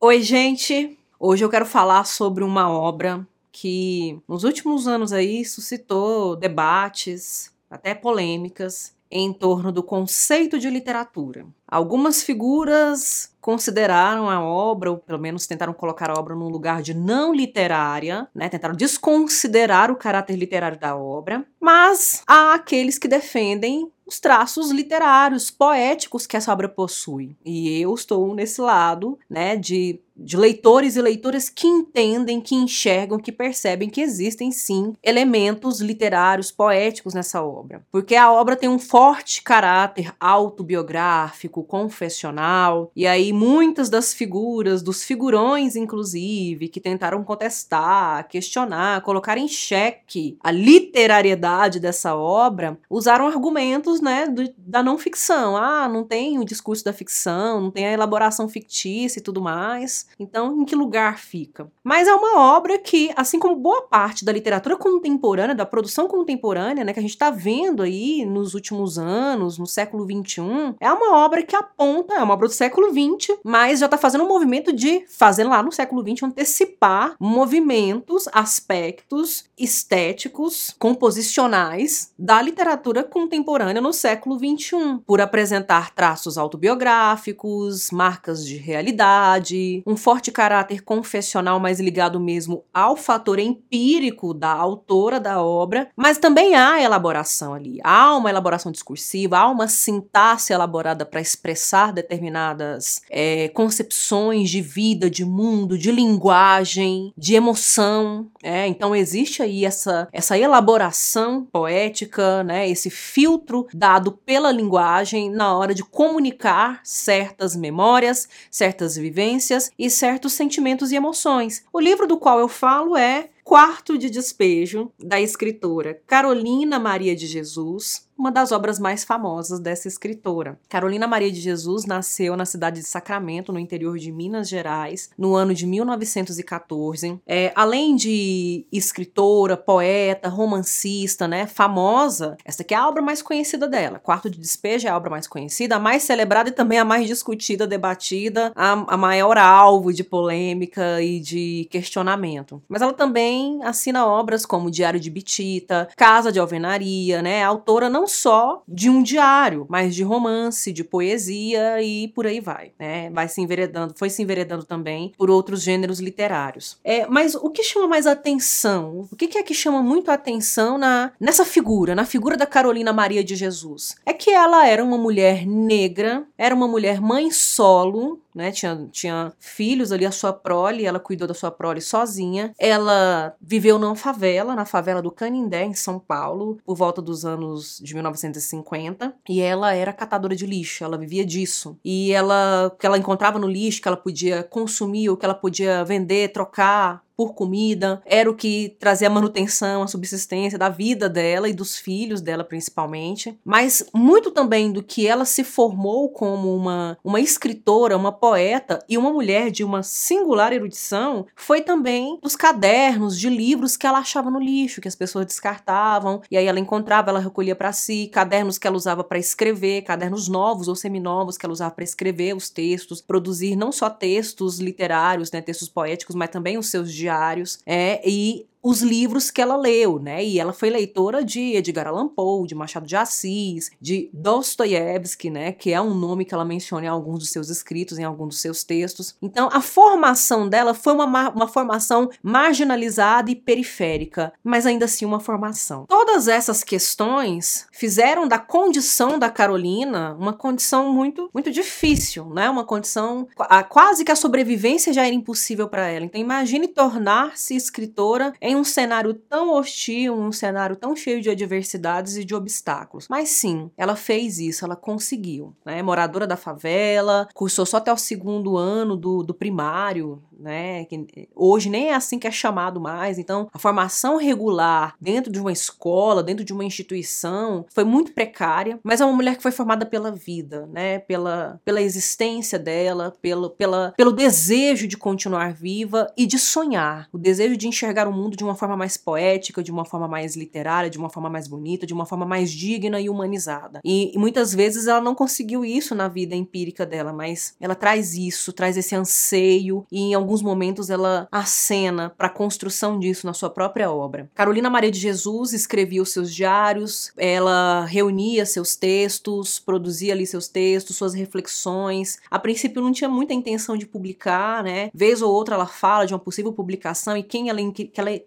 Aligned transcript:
Oi, 0.00 0.22
gente! 0.22 0.98
Hoje 1.20 1.44
eu 1.44 1.50
quero 1.50 1.66
falar 1.66 2.04
sobre 2.04 2.42
uma 2.42 2.70
obra 2.70 3.26
que 3.52 4.20
nos 4.26 4.44
últimos 4.44 4.88
anos 4.88 5.12
aí 5.12 5.44
suscitou 5.44 6.34
debates, 6.34 7.52
até 7.70 7.94
polêmicas, 7.94 8.94
em 9.10 9.32
torno 9.32 9.72
do 9.72 9.82
conceito 9.82 10.58
de 10.58 10.68
literatura. 10.68 11.46
Algumas 11.66 12.22
figuras 12.22 13.32
consideraram 13.40 14.28
a 14.28 14.42
obra, 14.42 14.90
ou 14.90 14.98
pelo 14.98 15.18
menos 15.18 15.46
tentaram 15.46 15.72
colocar 15.72 16.10
a 16.10 16.18
obra 16.18 16.34
num 16.34 16.48
lugar 16.48 16.82
de 16.82 16.94
não 16.94 17.34
literária, 17.34 18.28
né? 18.34 18.48
tentaram 18.48 18.74
desconsiderar 18.74 19.90
o 19.90 19.96
caráter 19.96 20.36
literário 20.36 20.78
da 20.78 20.96
obra, 20.96 21.44
mas 21.60 22.22
há 22.26 22.54
aqueles 22.54 22.98
que 22.98 23.08
defendem 23.08 23.90
os 24.08 24.18
traços 24.18 24.70
literários, 24.70 25.50
poéticos 25.50 26.26
que 26.26 26.36
essa 26.36 26.50
obra 26.50 26.68
possui. 26.68 27.36
E 27.44 27.78
eu 27.80 27.94
estou 27.94 28.34
nesse 28.34 28.60
lado, 28.60 29.18
né, 29.28 29.54
de 29.54 30.00
de 30.18 30.36
leitores 30.36 30.96
e 30.96 31.02
leitoras 31.02 31.48
que 31.48 31.66
entendem, 31.66 32.40
que 32.40 32.54
enxergam, 32.54 33.18
que 33.18 33.30
percebem 33.30 33.88
que 33.88 34.00
existem 34.00 34.50
sim 34.50 34.94
elementos 35.02 35.80
literários, 35.80 36.50
poéticos 36.50 37.14
nessa 37.14 37.42
obra. 37.42 37.82
Porque 37.90 38.16
a 38.16 38.32
obra 38.32 38.56
tem 38.56 38.68
um 38.68 38.78
forte 38.78 39.42
caráter 39.42 40.12
autobiográfico, 40.18 41.62
confessional, 41.62 42.90
e 42.96 43.06
aí 43.06 43.32
muitas 43.32 43.88
das 43.88 44.12
figuras, 44.12 44.82
dos 44.82 45.04
figurões 45.04 45.76
inclusive, 45.76 46.68
que 46.68 46.80
tentaram 46.80 47.22
contestar, 47.22 48.26
questionar, 48.28 49.02
colocar 49.02 49.38
em 49.38 49.48
xeque 49.48 50.36
a 50.42 50.50
literariedade 50.50 51.78
dessa 51.78 52.16
obra, 52.16 52.78
usaram 52.90 53.26
argumentos, 53.26 54.00
né, 54.00 54.26
do, 54.26 54.52
da 54.56 54.82
não 54.82 54.98
ficção. 54.98 55.56
Ah, 55.56 55.88
não 55.88 56.04
tem 56.04 56.38
o 56.38 56.44
discurso 56.44 56.84
da 56.84 56.92
ficção, 56.92 57.60
não 57.60 57.70
tem 57.70 57.86
a 57.86 57.92
elaboração 57.92 58.48
fictícia 58.48 59.20
e 59.20 59.22
tudo 59.22 59.40
mais. 59.40 60.07
Então, 60.18 60.60
em 60.60 60.64
que 60.64 60.74
lugar 60.74 61.18
fica? 61.18 61.70
Mas 61.82 62.08
é 62.08 62.14
uma 62.14 62.38
obra 62.56 62.78
que, 62.78 63.10
assim 63.16 63.38
como 63.38 63.56
boa 63.56 63.82
parte 63.82 64.24
da 64.24 64.32
literatura 64.32 64.76
contemporânea, 64.76 65.54
da 65.54 65.66
produção 65.66 66.08
contemporânea, 66.08 66.84
né, 66.84 66.92
que 66.92 66.98
a 66.98 67.02
gente 67.02 67.12
está 67.12 67.30
vendo 67.30 67.82
aí 67.82 68.24
nos 68.24 68.54
últimos 68.54 68.98
anos, 68.98 69.58
no 69.58 69.66
século 69.66 70.04
XXI, 70.04 70.74
é 70.80 70.90
uma 70.92 71.16
obra 71.16 71.42
que 71.42 71.56
aponta, 71.56 72.14
é 72.14 72.22
uma 72.22 72.34
obra 72.34 72.48
do 72.48 72.54
século 72.54 72.88
XX, 72.90 73.38
mas 73.44 73.80
já 73.80 73.86
está 73.86 73.96
fazendo 73.96 74.24
um 74.24 74.28
movimento 74.28 74.72
de 74.72 75.04
fazer 75.08 75.44
lá 75.44 75.62
no 75.62 75.72
século 75.72 76.02
XX 76.02 76.24
antecipar 76.24 77.14
movimentos, 77.18 78.28
aspectos 78.32 79.44
estéticos, 79.56 80.74
composicionais 80.78 82.12
da 82.18 82.40
literatura 82.40 83.02
contemporânea 83.02 83.80
no 83.80 83.92
século 83.92 84.38
XXI, 84.38 85.00
por 85.06 85.20
apresentar 85.20 85.94
traços 85.94 86.38
autobiográficos, 86.38 87.90
marcas 87.90 88.44
de 88.44 88.56
realidade, 88.56 89.82
um 89.86 89.96
forte 89.98 90.32
caráter 90.32 90.82
confessional 90.82 91.60
mais 91.60 91.78
ligado 91.78 92.18
mesmo 92.18 92.64
ao 92.72 92.96
fator 92.96 93.38
empírico 93.38 94.32
da 94.32 94.50
autora 94.50 95.20
da 95.20 95.42
obra, 95.42 95.90
mas 95.94 96.16
também 96.16 96.54
há 96.54 96.80
elaboração 96.80 97.52
ali. 97.52 97.78
Há 97.84 98.16
uma 98.16 98.30
elaboração 98.30 98.72
discursiva, 98.72 99.36
há 99.38 99.48
uma 99.48 99.68
sintaxe 99.68 100.52
elaborada 100.52 101.04
para 101.04 101.20
expressar 101.20 101.92
determinadas 101.92 103.02
é, 103.10 103.48
concepções 103.48 104.48
de 104.48 104.62
vida, 104.62 105.10
de 105.10 105.24
mundo, 105.24 105.76
de 105.76 105.90
linguagem, 105.90 107.12
de 107.16 107.34
emoção. 107.34 108.30
É, 108.42 108.66
então 108.66 108.94
existe 108.94 109.42
aí 109.42 109.64
essa, 109.64 110.08
essa 110.12 110.38
elaboração 110.38 111.46
poética, 111.52 112.42
né, 112.44 112.68
esse 112.68 112.88
filtro 112.88 113.66
dado 113.74 114.12
pela 114.12 114.52
linguagem 114.52 115.30
na 115.30 115.56
hora 115.56 115.74
de 115.74 115.84
comunicar 115.84 116.80
certas 116.84 117.56
memórias, 117.56 118.28
certas 118.50 118.96
vivências 118.96 119.70
e 119.78 119.88
certos 119.88 120.32
sentimentos 120.32 120.90
e 120.90 120.96
emoções. 120.96 121.64
O 121.72 121.78
livro 121.78 122.06
do 122.06 122.18
qual 122.18 122.40
eu 122.40 122.48
falo 122.48 122.96
é 122.96 123.30
Quarto 123.44 123.96
de 123.96 124.10
Despejo, 124.10 124.90
da 124.98 125.20
escritora 125.20 126.02
Carolina 126.06 126.78
Maria 126.78 127.14
de 127.14 127.26
Jesus, 127.26 128.07
uma 128.18 128.32
das 128.32 128.50
obras 128.50 128.80
mais 128.80 129.04
famosas 129.04 129.60
dessa 129.60 129.86
escritora. 129.86 130.58
Carolina 130.68 131.06
Maria 131.06 131.30
de 131.30 131.40
Jesus 131.40 131.86
nasceu 131.86 132.36
na 132.36 132.44
cidade 132.44 132.80
de 132.80 132.86
Sacramento, 132.86 133.52
no 133.52 133.60
interior 133.60 133.96
de 133.96 134.10
Minas 134.10 134.48
Gerais, 134.48 135.10
no 135.16 135.36
ano 135.36 135.54
de 135.54 135.64
1914. 135.64 137.20
É, 137.24 137.52
além 137.54 137.94
de 137.94 138.66
escritora, 138.72 139.56
poeta, 139.56 140.28
romancista, 140.28 141.28
né, 141.28 141.46
famosa, 141.46 142.36
essa 142.44 142.62
aqui 142.62 142.74
é 142.74 142.76
a 142.76 142.88
obra 142.88 143.00
mais 143.00 143.22
conhecida 143.22 143.68
dela. 143.68 144.00
Quarto 144.00 144.28
de 144.28 144.38
Despejo 144.38 144.88
é 144.88 144.90
a 144.90 144.96
obra 144.96 145.10
mais 145.10 145.28
conhecida, 145.28 145.76
a 145.76 145.78
mais 145.80 146.02
celebrada 146.02 146.48
e 146.48 146.52
também 146.52 146.78
a 146.78 146.84
mais 146.84 147.06
discutida, 147.06 147.66
debatida, 147.66 148.52
a, 148.56 148.72
a 148.94 148.96
maior 148.96 149.38
alvo 149.38 149.92
de 149.92 150.02
polêmica 150.02 151.00
e 151.00 151.20
de 151.20 151.68
questionamento. 151.70 152.60
Mas 152.68 152.82
ela 152.82 152.92
também 152.92 153.62
assina 153.62 154.06
obras 154.06 154.44
como 154.44 154.70
Diário 154.70 154.98
de 154.98 155.10
Bitita, 155.10 155.88
Casa 155.96 156.32
de 156.32 156.40
Alvenaria, 156.40 157.22
né, 157.22 157.44
autora 157.44 157.88
não 157.88 158.07
só 158.08 158.62
de 158.66 158.88
um 158.90 159.02
diário, 159.02 159.66
mas 159.68 159.94
de 159.94 160.02
romance, 160.02 160.72
de 160.72 160.84
poesia 160.84 161.82
e 161.82 162.08
por 162.08 162.26
aí 162.26 162.40
vai, 162.40 162.72
né? 162.78 163.10
Vai 163.10 163.28
se 163.28 163.40
enveredando, 163.40 163.94
foi 163.96 164.10
se 164.10 164.22
enveredando 164.22 164.64
também 164.64 165.12
por 165.16 165.30
outros 165.30 165.62
gêneros 165.62 166.00
literários. 166.00 166.78
É, 166.84 167.06
mas 167.06 167.34
o 167.34 167.50
que 167.50 167.62
chama 167.62 167.86
mais 167.86 168.06
atenção? 168.06 169.06
O 169.10 169.16
que, 169.16 169.26
que 169.26 169.38
é 169.38 169.42
que 169.42 169.54
chama 169.54 169.82
muito 169.82 170.10
atenção 170.10 170.78
na, 170.78 171.12
nessa 171.20 171.44
figura, 171.44 171.94
na 171.94 172.04
figura 172.04 172.36
da 172.36 172.46
Carolina 172.46 172.92
Maria 172.92 173.22
de 173.22 173.36
Jesus? 173.36 173.96
É 174.04 174.12
que 174.12 174.30
ela 174.30 174.66
era 174.66 174.82
uma 174.82 174.98
mulher 174.98 175.46
negra, 175.46 176.24
era 176.36 176.54
uma 176.54 176.68
mulher 176.68 177.00
mãe 177.00 177.30
solo, 177.30 178.20
né? 178.38 178.52
Tinha, 178.52 178.88
tinha 178.92 179.32
filhos 179.40 179.90
ali, 179.90 180.06
a 180.06 180.12
sua 180.12 180.32
prole, 180.32 180.86
ela 180.86 181.00
cuidou 181.00 181.26
da 181.26 181.34
sua 181.34 181.50
prole 181.50 181.80
sozinha. 181.80 182.54
Ela 182.56 183.34
viveu 183.40 183.80
numa 183.80 183.96
favela, 183.96 184.54
na 184.54 184.64
favela 184.64 185.02
do 185.02 185.10
Canindé, 185.10 185.64
em 185.64 185.74
São 185.74 185.98
Paulo, 185.98 186.56
por 186.64 186.76
volta 186.76 187.02
dos 187.02 187.24
anos 187.24 187.80
de 187.82 187.94
1950, 187.94 189.12
e 189.28 189.40
ela 189.40 189.74
era 189.74 189.92
catadora 189.92 190.36
de 190.36 190.46
lixo, 190.46 190.84
ela 190.84 190.96
vivia 190.96 191.26
disso. 191.26 191.76
E 191.84 192.12
ela, 192.12 192.68
o 192.68 192.70
que 192.70 192.86
ela 192.86 192.96
encontrava 192.96 193.40
no 193.40 193.48
lixo, 193.48 193.82
que 193.82 193.88
ela 193.88 193.96
podia 193.96 194.44
consumir, 194.44 195.10
o 195.10 195.16
que 195.16 195.24
ela 195.24 195.34
podia 195.34 195.84
vender, 195.84 196.28
trocar, 196.28 197.02
por 197.18 197.34
comida, 197.34 198.00
era 198.06 198.30
o 198.30 198.34
que 198.36 198.76
trazia 198.78 199.08
a 199.08 199.10
manutenção, 199.10 199.82
a 199.82 199.88
subsistência 199.88 200.56
da 200.56 200.68
vida 200.68 201.08
dela 201.08 201.48
e 201.48 201.52
dos 201.52 201.76
filhos 201.76 202.20
dela 202.20 202.44
principalmente, 202.44 203.36
mas 203.44 203.84
muito 203.92 204.30
também 204.30 204.70
do 204.70 204.84
que 204.84 205.04
ela 205.04 205.24
se 205.24 205.42
formou 205.42 206.10
como 206.10 206.54
uma, 206.54 206.96
uma 207.02 207.20
escritora, 207.20 207.96
uma 207.96 208.12
poeta 208.12 208.78
e 208.88 208.96
uma 208.96 209.12
mulher 209.12 209.50
de 209.50 209.64
uma 209.64 209.82
singular 209.82 210.52
erudição 210.52 211.26
foi 211.34 211.60
também 211.60 212.20
dos 212.22 212.36
cadernos 212.36 213.18
de 213.18 213.28
livros 213.28 213.76
que 213.76 213.84
ela 213.84 213.98
achava 213.98 214.30
no 214.30 214.38
lixo, 214.38 214.80
que 214.80 214.86
as 214.86 214.94
pessoas 214.94 215.26
descartavam, 215.26 216.22
e 216.30 216.36
aí 216.36 216.46
ela 216.46 216.60
encontrava, 216.60 217.10
ela 217.10 217.18
recolhia 217.18 217.56
para 217.56 217.72
si, 217.72 218.08
cadernos 218.12 218.58
que 218.58 218.66
ela 218.68 218.76
usava 218.76 219.02
para 219.02 219.18
escrever, 219.18 219.82
cadernos 219.82 220.28
novos 220.28 220.68
ou 220.68 220.76
seminovos 220.76 221.36
que 221.36 221.44
ela 221.44 221.52
usava 221.52 221.74
para 221.74 221.82
escrever 221.82 222.36
os 222.36 222.48
textos, 222.48 223.00
produzir 223.00 223.56
não 223.56 223.72
só 223.72 223.90
textos 223.90 224.60
literários, 224.60 225.32
né, 225.32 225.40
textos 225.40 225.68
poéticos, 225.68 226.14
mas 226.14 226.30
também 226.30 226.56
os 226.56 226.70
seus 226.70 226.92
diários 226.92 227.07
diários, 227.08 227.58
é, 227.64 228.00
e 228.04 228.46
os 228.62 228.82
livros 228.82 229.30
que 229.30 229.40
ela 229.40 229.56
leu, 229.56 229.98
né? 229.98 230.24
E 230.24 230.38
ela 230.38 230.52
foi 230.52 230.70
leitora 230.70 231.24
de 231.24 231.56
Edgar 231.56 231.86
Allan 231.86 232.08
Poe, 232.08 232.46
de 232.46 232.54
Machado 232.54 232.86
de 232.86 232.96
Assis, 232.96 233.70
de 233.80 234.10
Dostoiévski, 234.12 235.30
né? 235.30 235.52
Que 235.52 235.72
é 235.72 235.80
um 235.80 235.94
nome 235.94 236.24
que 236.24 236.34
ela 236.34 236.44
menciona 236.44 236.86
em 236.86 236.88
alguns 236.88 237.20
dos 237.20 237.30
seus 237.30 237.48
escritos, 237.48 237.98
em 237.98 238.04
alguns 238.04 238.28
dos 238.28 238.40
seus 238.40 238.64
textos. 238.64 239.14
Então, 239.22 239.48
a 239.52 239.60
formação 239.60 240.48
dela 240.48 240.74
foi 240.74 240.92
uma, 240.92 241.30
uma 241.30 241.48
formação 241.48 242.10
marginalizada 242.22 243.30
e 243.30 243.36
periférica, 243.36 244.32
mas 244.42 244.66
ainda 244.66 244.84
assim 244.84 245.04
uma 245.04 245.20
formação. 245.20 245.86
Todas 245.86 246.28
essas 246.28 246.64
questões 246.64 247.66
fizeram 247.72 248.26
da 248.26 248.38
condição 248.38 249.18
da 249.18 249.30
Carolina 249.30 250.16
uma 250.18 250.32
condição 250.32 250.92
muito, 250.92 251.30
muito 251.32 251.50
difícil, 251.50 252.26
né? 252.30 252.50
Uma 252.50 252.64
condição 252.64 253.28
a, 253.38 253.62
quase 253.62 254.04
que 254.04 254.12
a 254.12 254.16
sobrevivência 254.16 254.92
já 254.92 255.06
era 255.06 255.14
impossível 255.14 255.68
para 255.68 255.86
ela. 255.88 256.04
Então, 256.04 256.20
imagine 256.20 256.68
tornar-se 256.68 257.54
escritora 257.54 258.32
em 258.48 258.56
um 258.56 258.64
cenário 258.64 259.12
tão 259.12 259.52
hostil, 259.52 260.18
um 260.18 260.32
cenário 260.32 260.74
tão 260.74 260.96
cheio 260.96 261.20
de 261.20 261.28
adversidades 261.28 262.16
e 262.16 262.24
de 262.24 262.34
obstáculos. 262.34 263.06
Mas 263.06 263.28
sim, 263.28 263.70
ela 263.76 263.94
fez 263.94 264.38
isso, 264.38 264.64
ela 264.64 264.74
conseguiu. 264.74 265.54
Né? 265.66 265.82
Moradora 265.82 266.26
da 266.26 266.34
favela, 266.34 267.28
cursou 267.34 267.66
só 267.66 267.76
até 267.76 267.92
o 267.92 267.96
segundo 267.98 268.56
ano 268.56 268.96
do, 268.96 269.22
do 269.22 269.34
primário 269.34 270.22
né? 270.38 270.84
Que 270.84 271.28
hoje 271.34 271.68
nem 271.68 271.88
é 271.88 271.94
assim 271.94 272.18
que 272.18 272.26
é 272.26 272.30
chamado 272.30 272.80
mais. 272.80 273.18
Então, 273.18 273.48
a 273.52 273.58
formação 273.58 274.16
regular 274.16 274.94
dentro 275.00 275.32
de 275.32 275.40
uma 275.40 275.52
escola, 275.52 276.22
dentro 276.22 276.44
de 276.44 276.52
uma 276.52 276.64
instituição, 276.64 277.66
foi 277.74 277.84
muito 277.84 278.12
precária, 278.12 278.78
mas 278.82 279.00
é 279.00 279.04
uma 279.04 279.14
mulher 279.14 279.36
que 279.36 279.42
foi 279.42 279.52
formada 279.52 279.84
pela 279.84 280.10
vida, 280.10 280.68
né? 280.72 280.98
Pela, 281.00 281.60
pela 281.64 281.80
existência 281.80 282.58
dela, 282.58 283.14
pelo, 283.20 283.50
pela, 283.50 283.92
pelo 283.96 284.12
desejo 284.12 284.86
de 284.86 284.96
continuar 284.96 285.52
viva 285.52 286.12
e 286.16 286.26
de 286.26 286.38
sonhar, 286.38 287.08
o 287.12 287.18
desejo 287.18 287.56
de 287.56 287.68
enxergar 287.68 288.06
o 288.06 288.12
mundo 288.12 288.36
de 288.36 288.44
uma 288.44 288.54
forma 288.54 288.76
mais 288.76 288.96
poética, 288.96 289.62
de 289.62 289.72
uma 289.72 289.84
forma 289.84 290.06
mais 290.06 290.36
literária, 290.36 290.90
de 290.90 290.98
uma 290.98 291.10
forma 291.10 291.28
mais 291.28 291.48
bonita, 291.48 291.86
de 291.86 291.94
uma 291.94 292.06
forma 292.06 292.26
mais 292.26 292.50
digna 292.50 293.00
e 293.00 293.08
humanizada. 293.08 293.80
E, 293.84 294.12
e 294.14 294.18
muitas 294.18 294.54
vezes 294.54 294.86
ela 294.86 295.00
não 295.00 295.14
conseguiu 295.14 295.64
isso 295.64 295.94
na 295.94 296.08
vida 296.08 296.34
empírica 296.34 296.86
dela, 296.86 297.12
mas 297.12 297.54
ela 297.60 297.74
traz 297.74 298.14
isso, 298.14 298.52
traz 298.52 298.76
esse 298.76 298.94
anseio 298.94 299.86
e 299.90 300.00
em 300.00 300.14
alguns 300.28 300.42
momentos 300.42 300.90
ela 300.90 301.26
acena 301.32 302.12
para 302.18 302.26
a 302.26 302.30
construção 302.30 302.98
disso 302.98 303.26
na 303.26 303.32
sua 303.32 303.48
própria 303.48 303.90
obra. 303.90 304.30
Carolina 304.34 304.68
Maria 304.68 304.90
de 304.90 304.98
Jesus 304.98 305.54
escrevia 305.54 306.02
os 306.02 306.12
seus 306.12 306.34
diários, 306.34 307.10
ela 307.16 307.86
reunia 307.86 308.44
seus 308.44 308.76
textos, 308.76 309.58
produzia 309.58 310.12
ali 310.12 310.26
seus 310.26 310.46
textos, 310.46 310.96
suas 310.96 311.14
reflexões. 311.14 312.18
A 312.30 312.38
princípio 312.38 312.82
não 312.82 312.92
tinha 312.92 313.08
muita 313.08 313.32
intenção 313.32 313.74
de 313.74 313.86
publicar, 313.86 314.62
né? 314.62 314.90
Vez 314.92 315.22
ou 315.22 315.32
outra 315.32 315.54
ela 315.54 315.66
fala 315.66 316.04
de 316.04 316.12
uma 316.12 316.20
possível 316.20 316.52
publicação 316.52 317.16
e 317.16 317.22
quem 317.22 317.48
ela, 317.48 317.60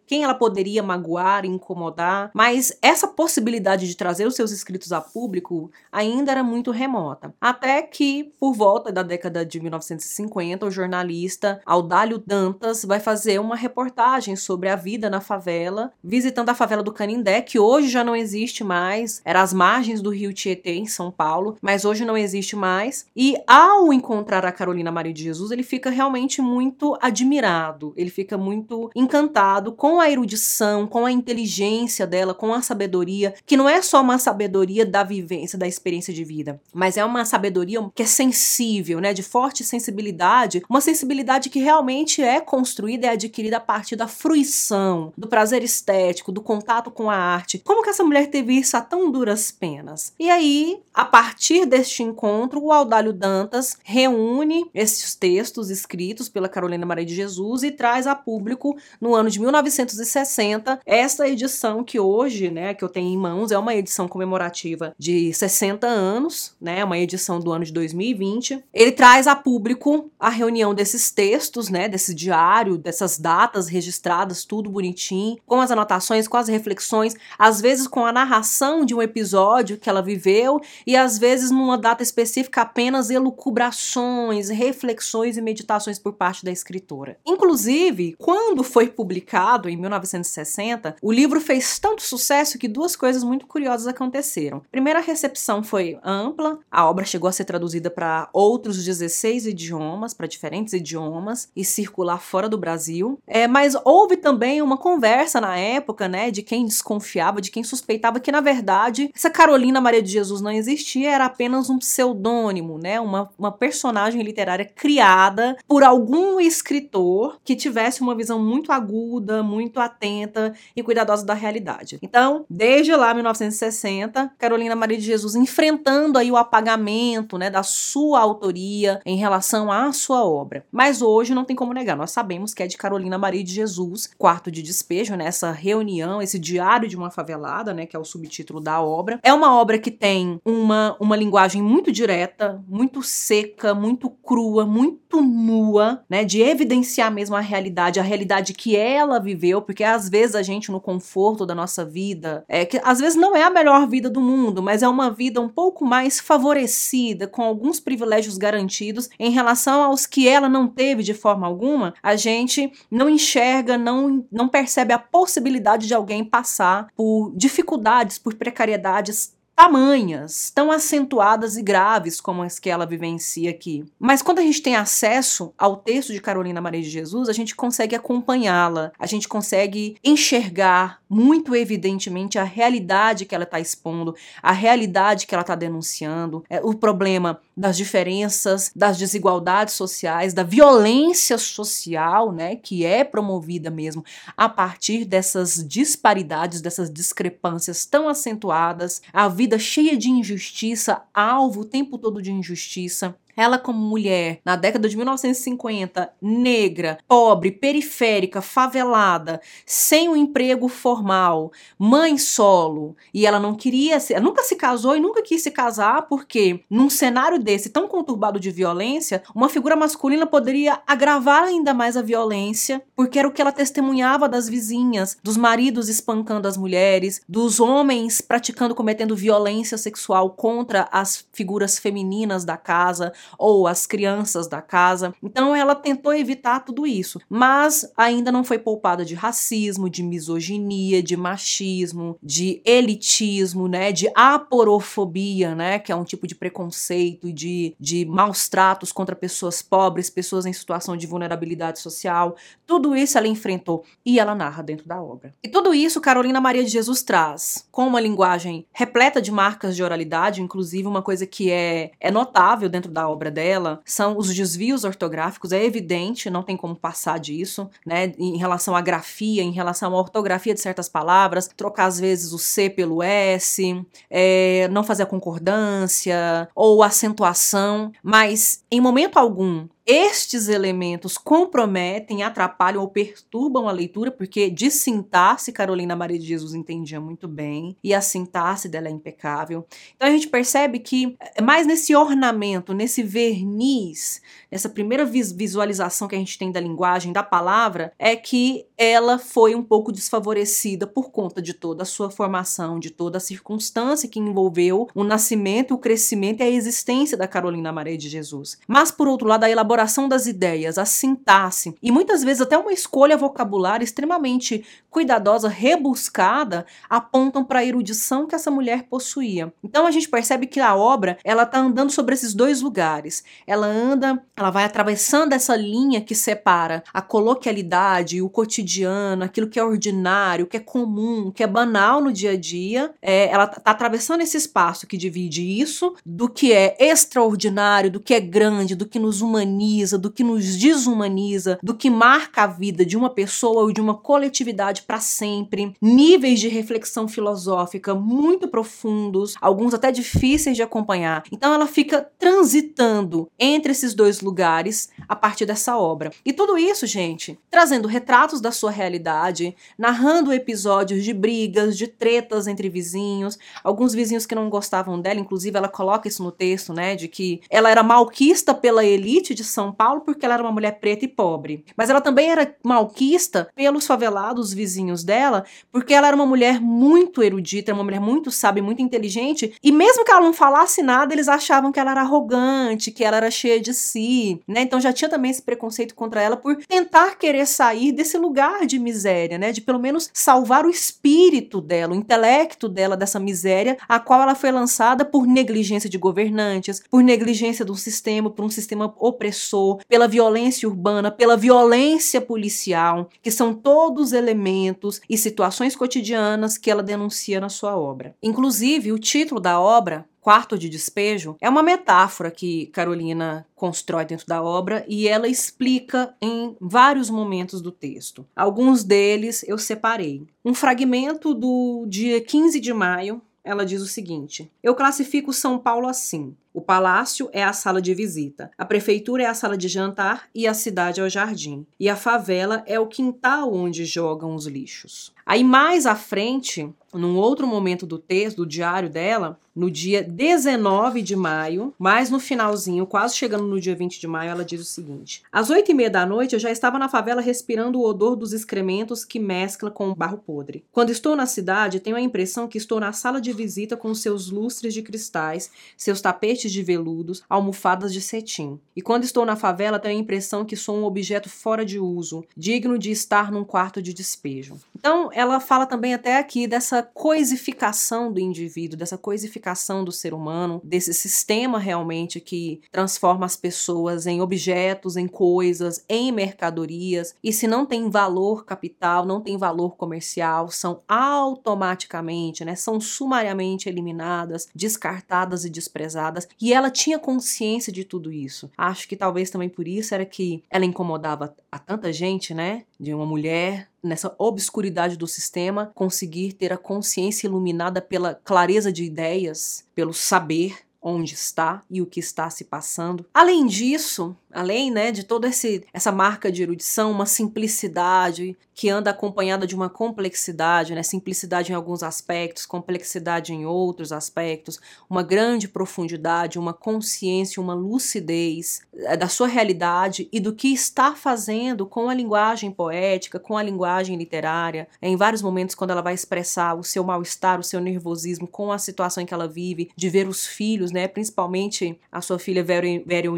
quem 0.08 0.24
ela 0.24 0.34
poderia 0.34 0.82
magoar, 0.82 1.46
incomodar, 1.46 2.32
mas 2.34 2.76
essa 2.82 3.08
possibilidade 3.08 3.88
de 3.88 3.96
trazer 3.96 4.26
os 4.26 4.36
seus 4.36 4.50
escritos 4.50 4.92
a 4.92 5.00
público 5.00 5.70
ainda 5.92 6.32
era 6.32 6.44
muito 6.44 6.72
remota. 6.72 7.32
Até 7.40 7.84
que, 7.84 8.34
por 8.40 8.54
volta 8.54 8.92
da 8.92 9.04
década 9.04 9.46
de 9.46 9.60
1950, 9.60 10.66
o 10.66 10.72
jornalista 10.72 11.62
Audálio 11.92 12.24
Dantas 12.26 12.86
vai 12.86 13.02
fazer 13.02 13.38
uma 13.38 13.54
reportagem 13.54 14.38
sobre 14.38 14.70
a 14.70 14.78
vida 14.78 15.10
na 15.10 15.20
favela, 15.20 15.92
visitando 16.02 16.48
a 16.48 16.56
favela 16.56 16.82
do 16.82 16.94
Canindé, 16.94 17.42
que 17.42 17.60
hoje 17.60 17.90
já 17.90 18.02
não 18.02 18.16
existe 18.16 18.64
mais, 18.64 19.22
era 19.26 19.42
às 19.42 19.52
margens 19.52 20.02
do 20.02 20.10
rio 20.10 20.32
Tietê, 20.32 20.76
em 20.76 20.86
São 20.86 21.12
Paulo, 21.12 21.58
mas 21.62 21.84
hoje 21.84 22.06
não 22.06 22.16
existe 22.16 22.56
mais. 22.56 23.06
E 23.14 23.36
ao 23.46 23.92
encontrar 23.92 24.46
a 24.46 24.54
Carolina 24.54 24.90
Maria 24.90 25.12
de 25.12 25.22
Jesus, 25.22 25.52
ele 25.52 25.64
fica 25.64 25.90
realmente 25.90 26.42
muito 26.42 26.98
admirado, 27.02 27.94
ele 27.98 28.10
fica 28.10 28.38
muito 28.38 28.90
encantado 28.96 29.74
com 29.74 30.00
a 30.00 30.10
erudição, 30.10 30.88
com 30.88 31.06
a 31.06 31.12
inteligência 31.12 32.08
dela, 32.08 32.34
com 32.34 32.54
a 32.54 32.62
sabedoria, 32.62 33.34
que 33.46 33.58
não 33.58 33.68
é 33.68 33.82
só 33.82 34.00
uma 34.00 34.18
sabedoria 34.18 34.86
da 34.86 35.04
vivência, 35.04 35.60
da 35.60 35.68
experiência 35.68 36.14
de 36.14 36.24
vida, 36.24 36.62
mas 36.74 36.96
é 36.96 37.04
uma 37.04 37.26
sabedoria 37.26 37.82
que 37.94 38.04
é 38.04 38.06
sensível, 38.06 39.02
né, 39.02 39.14
de 39.14 39.22
forte 39.22 39.62
sensibilidade, 39.62 40.64
uma 40.70 40.80
sensibilidade 40.80 41.50
que 41.50 41.60
realmente 41.60 41.81
é 42.22 42.40
construída 42.40 43.08
e 43.08 43.10
adquirida 43.10 43.58
a 43.58 43.62
partir 43.62 43.96
da 43.96 44.08
fruição, 44.08 45.14
do 45.18 45.28
prazer 45.28 45.64
estético, 45.64 46.32
do 46.32 46.42
contato 46.42 46.92
com 46.92 47.10
a 47.10 47.16
arte. 47.16 47.60
Como 47.60 47.84
que 47.84 47.90
essa 47.90 48.04
mulher 48.04 48.28
teve 48.28 48.54
isso 48.54 48.76
a 48.78 48.82
tão 48.82 49.12
duras 49.12 49.52
penas? 49.52 50.14
E 50.20 50.30
aí, 50.30 50.82
a 50.94 51.06
partir 51.06 51.66
deste 51.66 52.04
encontro, 52.04 52.62
o 52.62 52.72
Audálio 52.72 53.14
Dantas 53.14 53.78
reúne 53.84 54.70
esses 54.74 55.16
textos 55.16 55.70
escritos 55.70 56.28
pela 56.28 56.50
Carolina 56.50 56.86
Maria 56.86 57.06
de 57.06 57.16
Jesus 57.16 57.64
e 57.64 57.72
traz 57.72 58.08
a 58.08 58.16
público 58.16 58.76
no 59.00 59.16
ano 59.16 59.30
de 59.30 59.40
1960 59.40 60.82
esta 60.86 61.28
edição 61.28 61.84
que 61.84 62.00
hoje, 62.00 62.50
né, 62.50 62.74
que 62.74 62.84
eu 62.84 62.90
tenho 62.90 63.10
em 63.10 63.18
mãos, 63.18 63.52
é 63.52 63.58
uma 63.58 63.76
edição 63.76 64.08
comemorativa 64.08 64.94
de 64.98 65.34
60 65.34 65.88
anos, 65.88 66.56
né, 66.60 66.84
uma 66.84 66.98
edição 66.98 67.40
do 67.40 67.52
ano 67.52 67.66
de 67.66 67.72
2020. 67.72 68.64
Ele 68.74 68.92
traz 68.92 69.28
a 69.28 69.36
público 69.36 70.12
a 70.20 70.30
reunião 70.30 70.74
desses 70.74 71.12
textos, 71.12 71.70
né, 71.72 71.88
desse 71.88 72.14
diário, 72.14 72.78
dessas 72.78 73.18
datas 73.18 73.68
registradas, 73.68 74.46
tudo 74.46 74.70
bonitinho, 74.70 75.38
com 75.46 75.60
as 75.60 75.72
anotações, 75.72 76.28
com 76.28 76.38
as 76.38 76.48
reflexões, 76.48 77.16
às 77.38 77.62
vezes 77.62 77.88
com 77.88 78.06
a 78.06 78.12
narração 78.12 78.86
de 78.86 78.94
um 78.94 79.02
episódio 79.02 79.78
que 79.78 79.90
ela 79.90 80.02
viveu 80.02 80.62
e 80.86 80.96
às 80.96 81.18
vezes 81.18 81.52
numa 81.52 81.78
data 81.78 82.04
específica 82.04 82.62
apenas 82.62 83.10
elucubrações, 83.10 84.50
reflexões 84.50 85.38
e 85.38 85.42
meditações 85.42 85.98
por 85.98 86.14
parte 86.14 86.44
da 86.46 86.52
escritora. 86.52 87.18
Inclusive, 87.26 88.16
quando 88.20 88.64
foi 88.64 88.88
publicado 88.88 89.70
em 89.70 89.78
1960, 89.78 90.96
o 91.02 91.12
livro 91.12 91.40
fez 91.40 91.80
tanto 91.80 92.02
sucesso 92.02 92.58
que 92.58 92.68
duas 92.68 92.96
coisas 92.96 93.24
muito 93.24 93.48
curiosas 93.48 93.88
aconteceram. 93.88 94.62
Primeiro, 94.72 95.00
a 95.00 95.02
recepção 95.02 95.64
foi 95.64 95.98
ampla, 96.04 96.60
a 96.70 96.90
obra 96.90 97.06
chegou 97.06 97.28
a 97.28 97.32
ser 97.32 97.46
traduzida 97.46 97.90
para 97.90 98.30
outros 98.34 98.84
16 98.84 99.48
idiomas, 99.48 100.14
para 100.14 100.28
diferentes 100.28 100.74
idiomas, 100.74 101.50
e 101.62 101.66
circular 101.66 102.20
fora 102.20 102.50
do 102.50 102.58
Brasil. 102.58 103.20
É, 103.28 103.48
mas 103.48 103.76
houve 103.86 104.18
também 104.18 104.62
uma 104.62 104.78
conversa 104.78 105.40
na 105.40 105.58
época, 105.58 106.08
né, 106.08 106.32
de 106.32 106.42
quem 106.42 106.66
desconfiava, 106.66 107.42
de 107.42 107.52
quem 107.52 107.64
suspeitava 107.64 108.20
que, 108.20 108.32
na 108.32 108.42
verdade, 108.42 109.12
essa 109.16 109.30
Carolina 109.30 109.80
Maria 109.80 110.02
de 110.02 110.12
Jesus 110.12 110.42
não 110.42 110.52
existia, 110.52 111.12
era 111.12 111.26
apenas 111.26 111.70
um 111.70 111.78
pseudônimo, 111.78 112.78
né, 112.78 113.00
uma, 113.00 113.30
uma 113.38 113.52
personagem 113.52 114.22
literária 114.22 114.66
criada 114.66 115.58
por 115.68 115.84
algum 115.84 116.40
escritor 116.40 117.40
que 117.44 117.56
tivesse 117.56 118.02
uma 118.02 118.16
visão 118.16 118.40
muito 118.40 118.72
aguda, 118.72 119.44
muito 119.44 119.80
atenta 119.80 120.54
e 120.76 120.84
cuidadosa 120.84 121.26
da 121.26 121.34
realidade. 121.34 122.00
Então, 122.02 122.46
desde 122.50 122.96
lá, 122.96 123.14
1960, 123.14 124.34
Carolina 124.38 124.76
Maria 124.76 124.98
de 124.98 125.04
Jesus 125.04 125.36
enfrentando 125.36 126.18
aí 126.18 126.32
o 126.32 126.38
apagamento, 126.38 127.38
né, 127.38 127.50
da 127.50 127.64
sua 127.64 128.20
autoria 128.20 129.00
em 129.06 129.18
relação 129.18 129.72
à 129.72 129.92
sua 129.94 130.26
obra. 130.26 130.66
Mas 130.72 131.02
hoje 131.02 131.34
não 131.34 131.46
tem 131.46 131.51
como 131.56 131.74
negar, 131.74 131.98
nós 131.98 132.12
sabemos 132.12 132.54
que 132.54 132.64
é 132.64 132.68
de 132.68 132.78
Carolina 132.78 133.18
Maria 133.18 133.44
de 133.44 133.54
Jesus, 133.54 134.10
quarto 134.18 134.52
de 134.52 134.62
despejo, 134.62 135.16
né, 135.16 135.30
reunião, 135.56 136.22
esse 136.22 136.38
diário 136.40 136.88
de 136.88 136.96
uma 136.96 137.10
favelada, 137.10 137.74
né, 137.74 137.86
que 137.86 137.96
é 137.96 138.00
o 138.00 138.06
subtítulo 138.06 138.60
da 138.60 138.82
obra. 138.82 139.20
É 139.24 139.34
uma 139.34 139.56
obra 139.56 139.78
que 139.78 139.92
tem 139.92 140.40
uma, 140.46 140.96
uma 141.00 141.16
linguagem 141.16 141.62
muito 141.62 141.92
direta, 141.92 142.64
muito 142.68 143.02
seca, 143.02 143.74
muito 143.74 144.10
crua, 144.10 144.66
muito 144.66 145.22
nua, 145.22 146.04
né, 146.10 146.24
de 146.24 146.42
evidenciar 146.42 147.12
mesmo 147.12 147.36
a 147.36 147.40
realidade, 147.40 148.00
a 148.00 148.04
realidade 148.04 148.54
que 148.54 148.76
ela 148.76 149.20
viveu, 149.20 149.62
porque 149.62 149.84
às 149.84 150.10
vezes 150.10 150.36
a 150.36 150.42
gente 150.42 150.72
no 150.72 150.80
conforto 150.80 151.46
da 151.46 151.56
nossa 151.56 151.84
vida, 151.86 152.44
é 152.48 152.66
que 152.66 152.80
às 152.84 153.00
vezes 153.00 153.16
não 153.16 153.36
é 153.36 153.44
a 153.44 153.50
melhor 153.50 153.88
vida 153.88 154.10
do 154.10 154.22
mundo, 154.22 154.62
mas 154.62 154.84
é 154.84 154.88
uma 154.88 155.10
vida 155.10 155.42
um 155.42 155.50
pouco 155.50 155.86
mais 155.86 156.20
favorecida, 156.20 157.28
com 157.28 157.42
alguns 157.42 157.80
privilégios 157.80 158.38
garantidos 158.38 159.10
em 159.20 159.32
relação 159.32 159.84
aos 159.84 160.06
que 160.06 160.28
ela 160.28 160.50
não 160.50 160.68
teve 160.68 161.04
de 161.04 161.14
forma 161.14 161.41
alguma, 161.46 161.94
a 162.02 162.16
gente 162.16 162.72
não 162.90 163.10
enxerga, 163.10 163.78
não, 163.78 164.26
não 164.32 164.48
percebe 164.48 164.94
a 164.94 165.00
possibilidade 165.00 165.88
de 165.88 165.94
alguém 165.94 166.24
passar 166.24 166.88
por 166.96 167.32
dificuldades, 167.36 168.18
por 168.18 168.36
precariedades 168.36 169.34
tamanhas, 169.56 170.50
tão 170.50 170.72
acentuadas 170.72 171.56
e 171.56 171.62
graves 171.62 172.20
como 172.20 172.42
as 172.42 172.58
que 172.58 172.68
ela 172.68 172.84
vivencia 172.84 173.52
aqui. 173.52 173.86
Mas 174.00 174.22
quando 174.22 174.40
a 174.40 174.42
gente 174.42 174.62
tem 174.62 174.76
acesso 174.76 175.54
ao 175.56 175.78
texto 175.78 176.12
de 176.12 176.20
Carolina 176.20 176.60
Maria 176.60 176.82
de 176.82 176.90
Jesus, 176.90 177.30
a 177.30 177.34
gente 177.34 177.56
consegue 177.56 177.96
acompanhá-la, 177.96 178.92
a 178.98 179.06
gente 179.06 179.28
consegue 179.28 179.98
enxergar 180.04 181.00
muito 181.08 181.56
evidentemente 181.56 182.40
a 182.40 182.44
realidade 182.44 183.26
que 183.26 183.36
ela 183.36 183.44
está 183.44 183.60
expondo, 183.60 184.16
a 184.42 184.52
realidade 184.52 185.28
que 185.28 185.36
ela 185.36 185.42
está 185.44 185.54
denunciando, 185.54 186.44
é, 186.50 186.60
o 186.62 186.74
problema 186.74 187.40
das 187.62 187.78
diferenças, 187.78 188.72
das 188.76 188.98
desigualdades 188.98 189.76
sociais, 189.76 190.34
da 190.34 190.44
violência 190.44 191.38
social, 191.38 192.32
né, 192.32 192.56
que 192.56 192.84
é 192.84 193.04
promovida 193.04 193.70
mesmo 193.70 194.04
a 194.36 194.50
partir 194.50 195.06
dessas 195.06 195.66
disparidades, 195.66 196.60
dessas 196.60 196.92
discrepâncias 196.92 197.86
tão 197.86 198.10
acentuadas, 198.10 199.02
a 199.14 199.28
vida 199.28 199.60
cheia 199.60 199.96
de 199.96 200.10
injustiça, 200.10 201.04
alvo 201.14 201.62
o 201.62 201.66
tempo 201.66 201.98
todo 201.98 202.22
de 202.22 202.32
injustiça. 202.32 203.16
Ela, 203.36 203.58
como 203.58 203.80
mulher, 203.80 204.40
na 204.44 204.56
década 204.56 204.88
de 204.88 204.96
1950, 204.96 206.14
negra, 206.22 206.98
pobre, 207.08 207.52
periférica, 207.52 208.42
favelada, 208.42 209.42
sem 209.66 210.10
um 210.10 210.16
emprego 210.16 210.68
formal, 210.68 211.52
mãe 211.78 212.18
solo, 212.18 212.96
e 213.14 213.26
ela 213.26 213.40
não 213.40 213.56
queria, 213.56 214.00
se, 214.00 214.18
nunca 214.20 214.44
se 214.44 214.56
casou 214.56 214.96
e 214.96 215.00
nunca 215.00 215.22
quis 215.22 215.42
se 215.42 215.52
casar, 215.52 216.04
porque 216.04 216.64
num 216.70 216.90
cenário 216.90 217.40
desse 217.40 217.70
tão 217.70 217.88
conturbado 217.88 218.40
de 218.40 218.52
violência, 218.52 219.24
uma 219.34 219.50
figura 219.50 219.76
masculina 219.76 220.26
poderia 220.26 220.82
agravar 220.86 221.44
ainda 221.44 221.74
mais 221.74 221.98
a 221.98 222.02
violência, 222.02 222.82
porque 222.96 223.20
era 223.20 223.28
o 223.28 223.32
que 223.32 223.42
ela 223.42 223.52
testemunhava 223.52 224.28
das 224.28 224.48
vizinhas, 224.48 225.18
dos 225.24 225.38
maridos 225.38 225.90
espancando 225.90 226.48
as 226.48 226.58
mulheres, 226.58 227.22
dos 227.28 227.60
homens 227.60 228.22
praticando, 228.22 228.76
cometendo 228.76 229.16
violência 229.16 229.78
sexual 229.78 230.32
contra 230.32 230.88
as 230.92 231.26
figuras 231.32 231.78
femininas 231.78 232.46
da 232.46 232.58
casa, 232.58 233.14
ou 233.38 233.68
as 233.68 233.86
crianças 233.86 234.48
da 234.48 234.62
casa. 234.62 235.14
Então 235.22 235.56
ela 235.56 235.76
tentou 235.76 236.14
evitar 236.14 236.62
tudo 236.62 236.86
isso, 236.86 237.20
mas 237.30 237.92
ainda 237.96 238.32
não 238.32 238.44
foi 238.44 238.60
poupada 238.60 239.04
de 239.06 239.16
racismo, 239.16 239.90
de 239.90 240.04
misoginia, 240.04 241.02
de 241.02 241.16
machismo, 241.16 242.18
de 242.22 242.62
elitismo, 242.66 243.68
né, 243.68 243.92
de 243.92 244.10
aporofobia, 244.16 245.56
né, 245.56 245.80
que 245.80 245.92
é 245.92 245.96
um 245.96 246.04
tipo 246.04 246.28
de 246.28 246.36
preconceito, 246.36 247.32
de, 247.32 247.76
de 247.80 248.06
maus 248.06 248.48
tratos 248.50 248.92
contra 248.92 249.16
pessoas 249.16 249.62
pobres, 249.62 250.10
pessoas 250.10 250.46
em 250.46 250.54
situação 250.54 250.96
de 250.98 251.08
vulnerabilidade 251.08 251.80
social. 251.80 252.36
Tudo 252.66 252.96
isso 252.96 253.18
ela 253.18 253.28
enfrentou 253.28 253.84
e 254.06 254.20
ela 254.20 254.36
narra 254.36 254.64
dentro 254.64 254.88
da 254.88 255.02
obra. 255.02 255.34
E 255.44 255.48
tudo 255.48 255.74
isso 255.74 256.02
Carolina 256.02 256.42
Maria 256.42 256.64
de 256.64 256.70
Jesus 256.70 257.02
traz 257.02 257.68
com 257.72 257.88
uma 257.88 258.00
linguagem 258.00 258.66
repleta 258.72 259.22
de 259.22 259.32
marcas 259.32 259.76
de 259.76 259.84
oralidade, 259.84 260.42
inclusive 260.42 260.88
uma 260.88 261.02
coisa 261.02 261.26
que 261.26 261.50
é, 261.52 261.92
é 262.00 262.12
notável 262.12 262.70
dentro 262.70 262.92
da 262.92 263.08
obra 263.12 263.30
dela 263.30 263.82
são 263.86 264.18
os 264.18 264.34
desvios 264.34 264.84
ortográficos, 264.84 265.52
é 265.52 265.64
evidente, 265.64 266.30
não 266.30 266.44
tem 266.44 266.58
como 266.58 266.76
passar 266.76 267.20
disso, 267.20 267.70
né, 267.86 268.14
em 268.18 268.38
relação 268.38 268.76
à 268.76 268.82
grafia, 268.82 269.44
em 269.44 269.52
relação 269.52 269.94
à 269.96 270.00
ortografia 270.00 270.54
de 270.54 270.62
certas 270.62 270.90
palavras, 270.90 271.48
trocar 271.56 271.86
às 271.86 272.00
vezes 272.00 272.34
o 272.34 272.40
C 272.40 272.70
pelo 272.70 273.04
S, 273.04 273.86
é, 274.10 274.68
não 274.72 274.84
fazer 274.84 275.04
a 275.04 275.08
concordância 275.08 276.48
ou 276.56 276.84
acentuação, 276.84 277.92
mas 278.04 278.64
em 278.72 278.82
momento 278.82 279.18
algum 279.18 279.68
estes 279.86 280.48
elementos 280.48 281.18
comprometem, 281.18 282.24
atrapalham 282.24 282.82
ou 282.82 282.88
perturbam 282.88 283.68
a 283.68 283.72
leitura, 283.72 284.12
porque 284.12 284.50
de 284.50 284.70
sintaxe 284.70 285.52
Carolina 285.52 285.96
Maria 285.96 286.20
de 286.20 286.26
Jesus 286.26 286.54
entendia 286.54 287.00
muito 287.00 287.28
bem, 287.28 287.76
e 287.84 287.94
a 287.94 288.02
sintaxe 288.02 288.70
dela 288.70 288.88
é 288.88 288.92
impecável. 288.92 289.66
Então 289.96 290.08
a 290.08 290.12
gente 290.12 290.28
percebe 290.28 290.80
que 290.80 291.18
é 291.36 291.42
mais 291.42 291.66
nesse 291.66 291.96
ornamento, 291.96 292.74
nesse 292.74 293.04
verniz, 293.04 294.22
nessa 294.52 294.70
primeira 294.70 295.06
visualização 295.06 296.08
que 296.08 296.16
a 296.16 296.20
gente 296.20 296.38
tem 296.38 296.52
da 296.52 296.60
linguagem, 296.60 297.12
da 297.12 297.24
palavra, 297.24 297.94
é 297.98 298.16
que 298.16 298.66
ela 298.78 299.18
foi 299.18 299.56
um 299.56 299.64
pouco 299.64 299.92
desfavorecida 299.92 300.86
por 300.88 301.12
conta 301.12 301.42
de 301.42 301.54
toda 301.54 301.84
a 301.84 301.86
sua 301.86 302.10
formação, 302.10 302.80
de 302.80 302.90
toda 302.92 303.18
a 303.18 303.22
circunstância 303.22 304.10
que 304.10 304.20
envolveu 304.20 304.88
o 304.94 305.04
nascimento, 305.04 305.74
o 305.74 305.78
crescimento 305.78 306.42
e 306.42 306.44
a 306.44 306.50
existência 306.50 307.18
da 307.18 307.28
Carolina 307.28 307.72
Maria 307.72 307.98
de 307.98 308.10
Jesus. 308.10 308.58
Mas, 308.68 308.92
por 308.92 309.08
outro 309.08 309.28
lado, 309.28 309.44
a 309.44 309.50
elaboração 309.50 309.71
elaboração 309.72 310.08
das 310.10 310.28
ideias, 310.28 310.78
a 310.78 310.86
sintaxe 310.86 311.74
e 311.82 311.92
muitas 311.92 312.24
vezes 312.24 312.42
até 312.42 312.58
uma 312.58 312.74
escolha 312.74 313.16
vocabular 313.16 313.82
extremamente 313.82 314.66
cuidadosa, 314.90 315.48
rebuscada, 315.48 316.66
apontam 316.90 317.46
para 317.46 317.60
a 317.60 317.66
erudição 317.66 318.28
que 318.28 318.36
essa 318.36 318.52
mulher 318.52 318.84
possuía. 318.90 319.54
Então 319.64 319.88
a 319.88 319.92
gente 319.92 320.10
percebe 320.10 320.46
que 320.46 320.60
a 320.60 320.76
obra 320.76 321.18
ela 321.24 321.44
está 321.44 321.60
andando 321.60 321.92
sobre 321.92 322.14
esses 322.14 322.34
dois 322.34 322.62
lugares. 322.62 323.24
Ela 323.48 323.68
anda, 323.68 324.22
ela 324.36 324.50
vai 324.50 324.66
atravessando 324.66 325.32
essa 325.32 325.56
linha 325.56 326.02
que 326.02 326.14
separa 326.14 326.84
a 326.94 327.02
coloquialidade, 327.02 328.22
o 328.22 328.30
cotidiano, 328.30 329.24
aquilo 329.24 329.48
que 329.48 329.60
é 329.60 329.64
ordinário, 329.64 330.46
que 330.46 330.58
é 330.58 330.60
comum, 330.60 331.32
que 331.32 331.44
é 331.44 331.48
banal 331.48 332.02
no 332.02 332.12
dia 332.12 332.32
a 332.32 332.38
dia. 332.38 332.94
É, 333.02 333.30
ela 333.30 333.46
está 333.46 333.62
atravessando 333.64 334.22
esse 334.22 334.36
espaço 334.36 334.86
que 334.86 334.98
divide 334.98 335.42
isso 335.42 335.96
do 336.06 336.28
que 336.28 336.52
é 336.52 336.76
extraordinário, 336.78 337.90
do 337.90 338.02
que 338.02 338.14
é 338.14 338.20
grande, 338.20 338.76
do 338.76 338.86
que 338.86 339.00
nos 339.00 339.22
humaniza 339.22 339.61
humaniza, 339.62 339.98
do 339.98 340.12
que 340.12 340.24
nos 340.24 340.58
desumaniza, 340.58 341.60
do 341.62 341.76
que 341.76 341.90
marca 341.90 342.44
a 342.44 342.48
vida 342.48 342.84
de 342.84 342.98
uma 342.98 343.10
pessoa 343.10 343.64
ou 343.64 343.72
de 343.72 343.80
uma 343.80 343.94
coletividade 343.94 344.82
para 344.82 345.00
sempre, 345.00 345.76
níveis 345.82 346.40
de 346.40 346.48
reflexão 346.48 347.08
filosófica 347.08 347.94
muito 347.94 348.48
profundos, 348.48 349.36
alguns 349.40 349.74
até 349.74 349.92
difíceis 349.92 350.56
de 350.56 350.64
acompanhar. 350.64 351.24
Então 351.32 351.54
ela 351.54 351.68
fica 351.68 352.10
transitando 352.18 353.30
entre 353.38 353.72
esses 353.72 353.94
dois 353.94 354.22
lugares 354.22 354.90
a 355.08 355.16
partir 355.16 355.46
dessa 355.46 355.78
obra. 355.78 356.12
E 356.26 356.34
tudo 356.34 356.58
isso, 356.58 356.88
gente, 356.88 357.38
trazendo 357.50 357.88
retratos 357.88 358.42
da 358.42 358.52
sua 358.52 358.72
realidade, 358.72 359.56
narrando 359.78 360.34
episódios 360.34 361.04
de 361.04 361.14
brigas, 361.14 361.78
de 361.78 361.88
tretas 361.88 362.48
entre 362.48 362.70
vizinhos, 362.70 363.38
alguns 363.64 363.94
vizinhos 363.94 364.26
que 364.26 364.36
não 364.36 364.50
gostavam 364.50 365.00
dela, 365.00 365.20
inclusive 365.20 365.58
ela 365.58 365.70
coloca 365.70 366.08
isso 366.08 366.24
no 366.24 366.32
texto, 366.32 366.74
né, 366.74 366.96
de 366.96 367.08
que 367.08 367.42
ela 367.50 367.70
era 367.70 367.84
malquista 367.84 368.54
pela 368.54 368.84
elite 368.84 369.36
de 369.36 369.44
são 369.52 369.72
Paulo 369.72 370.02
porque 370.02 370.26
ela 370.26 370.36
era 370.36 370.44
uma 370.44 370.52
mulher 370.52 370.80
preta 370.80 371.06
e 371.06 371.08
pobre. 371.08 371.64
Mas 371.76 371.90
ela 371.90 372.02
também 372.02 372.30
era 372.30 372.56
malquista 372.64 373.50
pelos 373.56 373.86
favelados 373.86 374.54
vizinhos 374.54 375.04
dela, 375.04 375.46
porque 375.72 375.94
ela 375.94 376.08
era 376.08 376.16
uma 376.16 376.26
mulher 376.26 376.60
muito 376.60 377.24
erudita, 377.24 377.74
uma 377.74 377.84
mulher 377.84 378.00
muito 378.00 378.32
sábia, 378.32 378.64
muito 378.64 378.82
inteligente, 378.82 379.54
e 379.64 379.72
mesmo 379.72 380.04
que 380.06 380.12
ela 380.12 380.22
não 380.22 380.34
falasse 380.34 380.82
nada, 380.82 381.14
eles 381.14 381.28
achavam 381.28 381.72
que 381.72 381.80
ela 381.80 381.92
era 381.92 382.02
arrogante, 382.02 382.92
que 382.92 383.04
ela 383.04 383.18
era 383.18 383.32
cheia 383.32 383.60
de 383.60 383.74
si, 383.74 384.42
né? 384.48 384.62
Então 384.62 384.80
já 384.80 384.94
tinha 384.94 385.10
também 385.10 385.32
esse 385.32 385.42
preconceito 385.42 385.96
contra 385.96 386.22
ela 386.22 386.38
por 386.38 386.56
tentar 386.66 387.18
querer 387.18 387.46
sair 387.46 387.92
desse 387.92 388.18
lugar 388.18 388.66
de 388.66 388.80
miséria, 388.80 389.38
né? 389.38 389.52
De 389.52 389.62
pelo 389.62 389.80
menos 389.80 390.10
salvar 390.14 390.66
o 390.66 390.70
espírito 390.70 391.60
dela, 391.62 391.94
o 391.94 391.96
intelecto 391.96 392.68
dela 392.68 392.96
dessa 392.96 393.20
miséria, 393.20 393.78
a 393.88 394.00
qual 394.00 394.22
ela 394.22 394.36
foi 394.36 394.52
lançada 394.52 395.04
por 395.04 395.26
negligência 395.28 395.90
de 395.90 395.98
governantes, 395.98 396.82
por 396.90 397.04
negligência 397.04 397.66
do 397.66 397.76
sistema, 397.76 398.30
por 398.30 398.46
um 398.46 398.50
sistema 398.50 398.94
opressor 398.98 399.41
pela 399.88 400.08
violência 400.08 400.68
urbana, 400.68 401.12
pela 401.12 401.38
violência 401.38 402.22
policial, 402.22 403.10
que 403.22 403.32
são 403.32 403.54
todos 403.54 404.14
elementos 404.14 405.02
e 405.10 405.18
situações 405.18 405.76
cotidianas 405.76 406.58
que 406.58 406.70
ela 406.70 406.84
denuncia 406.84 407.40
na 407.40 407.50
sua 407.50 407.78
obra. 407.78 408.16
Inclusive, 408.22 408.92
o 408.92 409.00
título 409.00 409.40
da 409.40 409.60
obra, 409.60 410.06
quarto 410.22 410.58
de 410.58 410.70
despejo 410.70 411.36
é 411.42 411.50
uma 411.50 411.64
metáfora 411.64 412.30
que 412.30 412.68
Carolina 412.68 413.46
constrói 413.56 414.06
dentro 414.06 414.28
da 414.28 414.42
obra 414.42 414.86
e 414.88 415.08
ela 415.08 415.28
explica 415.28 416.16
em 416.22 416.56
vários 416.62 417.10
momentos 417.10 417.62
do 417.62 417.72
texto. 417.72 418.26
Alguns 418.36 418.84
deles 418.84 419.44
eu 419.48 419.58
separei. 419.58 420.24
Um 420.46 420.54
fragmento 420.54 421.34
do 421.34 421.86
dia 421.88 422.22
15 422.22 422.60
de 422.60 422.74
maio, 422.74 423.22
ela 423.44 423.66
diz 423.66 423.82
o 423.82 423.88
seguinte: 423.88 424.52
Eu 424.62 424.76
classifico 424.76 425.34
São 425.34 425.58
Paulo 425.58 425.88
assim: 425.88 426.36
o 426.54 426.62
palácio 426.62 427.30
é 427.32 427.44
a 427.44 427.54
sala 427.54 427.82
de 427.82 427.94
visita, 427.94 428.52
a 428.58 428.66
prefeitura 428.66 429.24
é 429.24 429.26
a 429.26 429.34
sala 429.34 429.58
de 429.58 429.68
jantar 429.68 430.30
e 430.36 430.48
a 430.48 430.54
cidade 430.54 431.00
é 431.00 431.04
o 431.04 431.10
jardim. 431.10 431.66
E 431.80 431.90
a 431.90 431.96
favela 431.96 432.64
é 432.66 432.80
o 432.80 432.88
quintal 432.88 433.54
onde 433.54 433.86
jogam 433.86 434.36
os 434.36 434.46
lixos. 434.46 435.14
Aí 435.26 435.44
mais 435.44 435.86
à 435.86 435.96
frente, 435.96 436.70
num 436.94 437.16
outro 437.16 437.48
momento 437.48 437.86
do 437.86 437.98
texto, 437.98 438.38
do 438.38 438.46
diário 438.46 438.90
dela, 438.90 439.40
no 439.56 439.70
dia 439.70 440.02
19 440.02 441.02
de 441.02 441.16
maio, 441.16 441.74
mais 441.78 442.10
no 442.10 442.20
finalzinho, 442.20 442.86
quase 442.86 443.18
chegando 443.18 443.46
no 443.46 443.60
dia 443.60 443.76
20 443.76 444.00
de 444.00 444.08
maio, 444.08 444.32
ela 444.32 444.46
diz 444.46 444.62
o 444.62 444.66
seguinte: 444.66 445.24
Às 445.32 445.50
oito 445.50 445.72
e 445.72 445.74
meia 445.74 445.90
da 445.90 446.06
noite 446.06 446.34
eu 446.34 446.40
já 446.40 446.50
estava 446.50 446.80
na 446.80 446.88
favela 446.88 447.22
respirando 447.22 447.80
o 447.80 447.86
odor 447.86 448.16
dos 448.16 448.32
excrementos 448.32 449.04
que 449.04 449.20
mescla 449.20 449.70
com 449.70 449.90
o 449.90 449.96
barro 449.96 450.18
podre. 450.18 450.64
Quando 450.72 450.90
estou 450.90 451.16
na 451.16 451.26
cidade, 451.26 451.82
tenho 451.82 451.98
a 451.98 452.02
impressão 452.02 452.48
que 452.48 452.58
estou 452.58 452.80
na 452.80 452.94
sala 452.94 453.20
de 453.20 453.34
visita 453.34 453.76
com 453.76 453.94
seus 453.94 454.32
lustres 454.32 454.74
de 454.74 454.82
cristais, 454.82 455.52
seus 455.76 456.00
tapetes 456.00 456.41
de 456.50 456.64
veludos, 456.64 457.24
almofadas 457.30 457.92
de 457.92 458.00
cetim. 458.00 458.58
E 458.74 458.82
quando 458.82 459.04
estou 459.04 459.26
na 459.26 459.36
favela, 459.36 459.80
tenho 459.80 459.98
a 459.98 460.02
impressão 460.02 460.46
que 460.46 460.56
sou 460.56 460.78
um 460.78 460.86
objeto 460.86 461.30
fora 461.30 461.66
de 461.66 461.78
uso, 461.80 462.24
digno 462.38 462.80
de 462.80 462.92
estar 462.92 463.32
num 463.32 463.44
quarto 463.44 463.82
de 463.82 463.94
despejo. 463.94 464.56
Então, 464.78 465.10
ela 465.14 465.40
fala 465.40 465.66
também 465.66 465.94
até 465.94 466.18
aqui 466.18 466.48
dessa 466.48 466.82
coisificação 466.82 468.12
do 468.12 468.20
indivíduo, 468.20 468.78
dessa 468.78 468.98
coisificação 468.98 469.84
do 469.84 469.92
ser 469.92 470.14
humano, 470.14 470.62
desse 470.64 470.94
sistema 470.94 471.60
realmente 471.60 472.20
que 472.20 472.62
transforma 472.72 473.26
as 473.26 473.36
pessoas 473.36 474.08
em 474.08 474.22
objetos, 474.22 474.96
em 474.96 475.08
coisas, 475.08 475.84
em 475.90 476.12
mercadorias, 476.12 477.14
e 477.24 477.34
se 477.34 477.48
não 477.48 477.66
tem 477.66 477.90
valor 477.90 478.46
capital, 478.46 479.06
não 479.06 479.22
tem 479.22 479.38
valor 479.38 479.76
comercial, 479.76 480.50
são 480.50 480.82
automaticamente, 480.88 482.46
né, 482.46 482.56
são 482.56 482.80
sumariamente 482.80 483.68
eliminadas, 483.68 484.48
descartadas 484.56 485.46
e 485.46 485.50
desprezadas, 485.50 486.28
e 486.40 486.54
ela 486.54 486.70
tinha 486.70 487.00
consciência 487.00 487.72
de 487.72 487.84
tudo 487.84 488.12
isso. 488.12 488.50
Acho 488.58 488.88
que 488.88 488.96
talvez 488.96 489.30
também 489.30 489.50
por 489.50 489.68
isso 489.68 489.94
era 489.94 490.06
que 490.06 490.44
ela 490.50 490.66
incomodava 490.66 491.36
a 491.52 491.60
tanta 491.60 491.92
gente, 491.92 492.34
né, 492.34 492.64
de 492.80 492.94
uma 492.94 493.06
mulher 493.06 493.70
nessa 493.84 494.14
obscuridade 494.18 494.98
do 494.98 495.08
sistema, 495.08 495.72
conseguir 495.74 496.34
ter 496.34 496.54
a 496.54 496.58
consciência 496.58 497.28
iluminada 497.28 497.82
pela 497.82 498.16
clareza 498.16 498.72
de 498.72 498.84
ideias, 498.84 499.66
pelo 499.74 499.94
saber 499.94 500.58
onde 500.82 501.14
está 501.14 501.62
e 501.70 501.82
o 501.82 501.86
que 501.86 502.00
está 502.00 502.30
se 502.30 502.46
passando. 502.46 503.06
Além 503.14 503.46
disso, 503.46 504.16
além 504.34 504.72
né, 504.72 504.92
de 504.92 505.04
toda 505.04 505.30
essa 505.74 505.92
marca 505.92 506.32
de 506.32 506.44
erudição, 506.44 506.92
uma 506.92 507.06
simplicidade 507.06 508.38
que 508.54 508.70
anda 508.70 508.92
acompanhada 508.92 509.48
de 509.48 509.56
uma 509.56 509.70
complexidade, 509.70 510.76
né, 510.76 510.84
simplicidade 510.84 511.52
em 511.52 511.56
alguns 511.56 511.82
aspectos, 511.82 512.46
complexidade 512.46 513.34
em 513.34 513.46
outros 513.46 513.92
aspectos, 513.92 514.60
uma 514.90 515.02
grande 515.02 515.48
profundidade, 515.48 516.38
uma 516.38 516.54
consciência, 516.54 517.42
uma 517.42 517.54
lucidez 517.54 518.62
eh, 518.74 518.98
da 518.98 519.08
sua 519.08 519.28
realidade 519.28 520.08
e 520.12 520.20
do 520.20 520.34
que 520.34 520.50
está 520.50 520.94
fazendo 520.94 521.66
com 521.66 521.90
a 521.90 521.94
linguagem 521.94 522.52
poética, 522.52 523.20
com 523.20 523.38
a 523.38 523.44
linguagem 523.44 523.98
literária, 523.98 524.68
em 524.82 524.96
vários 524.96 525.22
momentos 525.22 525.56
quando 525.56 525.72
ela 525.72 525.82
vai 525.82 525.94
expressar 525.94 526.54
o 526.54 526.64
seu 526.64 526.84
mal-estar, 526.84 527.40
o 527.40 527.44
seu 527.44 527.60
nervosismo 527.60 528.28
com 528.28 528.52
a 528.52 528.60
situação 528.60 529.02
em 529.02 529.06
que 529.06 529.14
ela 529.14 529.28
vive, 529.28 529.72
de 529.76 529.90
ver 529.90 530.08
os 530.08 530.28
filhos, 530.28 530.72
né, 530.72 530.88
principalmente 530.88 531.80
a 531.92 532.02
sua 532.02 532.20
filha 532.20 532.44
Vera, 532.44 532.68
Vera 532.86 533.10